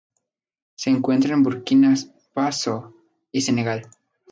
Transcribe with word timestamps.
Se 0.77 0.89
encuentra 0.89 1.35
en 1.35 1.43
Burkina 1.43 1.93
Faso 2.33 2.95
y 3.31 3.41
Senegal. 3.41 3.87